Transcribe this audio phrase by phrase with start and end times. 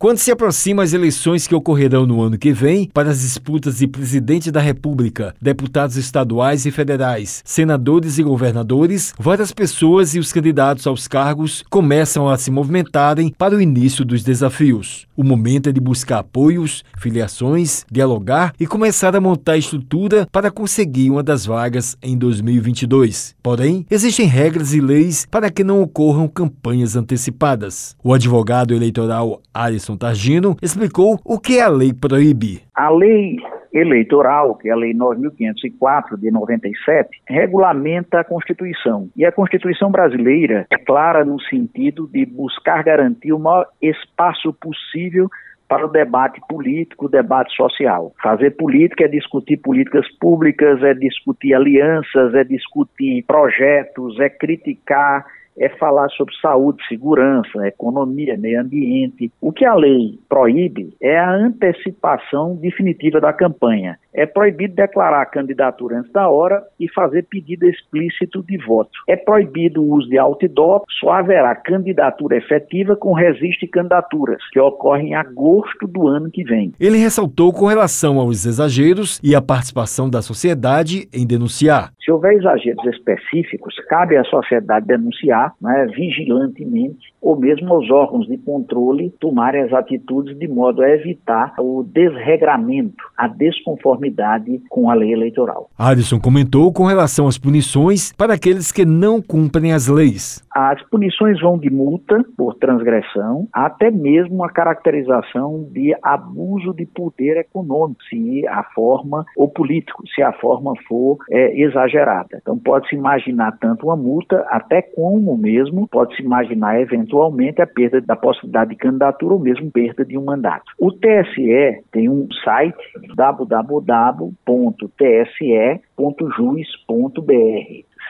[0.00, 3.88] Quando se aproximam as eleições que ocorrerão no ano que vem para as disputas de
[3.88, 10.86] presidente da República, deputados estaduais e federais, senadores e governadores, várias pessoas e os candidatos
[10.86, 15.04] aos cargos começam a se movimentarem para o início dos desafios.
[15.16, 21.10] O momento é de buscar apoios, filiações, dialogar e começar a montar estrutura para conseguir
[21.10, 23.34] uma das vagas em 2022.
[23.42, 27.96] Porém, existem regras e leis para que não ocorram campanhas antecipadas.
[28.00, 32.62] O advogado eleitoral Alisson Robson Targino explicou o que a lei proíbe.
[32.74, 33.36] A lei
[33.72, 39.08] eleitoral, que é a Lei 9504 de 97, regulamenta a Constituição.
[39.16, 45.28] E a Constituição brasileira é clara no sentido de buscar garantir o maior espaço possível
[45.68, 48.12] para o debate político, o debate social.
[48.22, 55.26] Fazer política é discutir políticas públicas, é discutir alianças, é discutir projetos, é criticar,
[55.60, 59.30] é falar sobre saúde, segurança, economia, meio ambiente.
[59.40, 63.98] O que a lei proíbe é a antecipação definitiva da campanha.
[64.14, 68.90] É proibido declarar a candidatura antes da hora e fazer pedido explícito de voto.
[69.08, 75.02] É proibido o uso de outdoor, só haverá candidatura efetiva com resiste candidaturas, que ocorre
[75.08, 76.72] em agosto do ano que vem.
[76.80, 81.92] Ele ressaltou com relação aos exageros e a participação da sociedade em denunciar.
[82.02, 88.38] Se houver exageros específicos, cabe à sociedade denunciar né, vigilantemente ou mesmo aos órgãos de
[88.38, 95.12] controle tomarem as atitudes de modo a evitar o desregramento, a desconformidade com a lei
[95.12, 95.68] eleitoral.
[95.78, 100.44] Adson comentou com relação às punições para aqueles que não cumprem as leis.
[100.54, 107.36] As punições vão de multa por transgressão até mesmo a caracterização de abuso de poder
[107.36, 112.38] econômico, se a forma ou político, se a forma for é, exagerada.
[112.40, 118.16] Então pode-se imaginar tanto uma multa até como mesmo, pode-se imaginar eventualmente a perda da
[118.16, 120.64] possibilidade de candidatura ou mesmo perda de um mandato.
[120.78, 122.76] O TSE tem um site
[123.16, 124.34] www.tse.juiz.br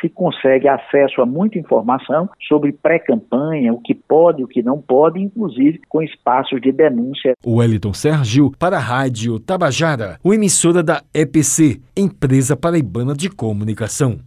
[0.01, 5.19] se consegue acesso a muita informação sobre pré-campanha, o que pode, o que não pode,
[5.21, 7.33] inclusive com espaços de denúncia.
[7.45, 14.21] Wellington Sérgio, para a Rádio Tabajara, o emissora da EPC, Empresa Paraibana de Comunicação.